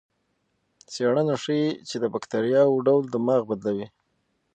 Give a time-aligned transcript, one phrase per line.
[0.91, 3.87] څېړنه ښيي چې د بکتریاوو ډول دماغ بدلوي.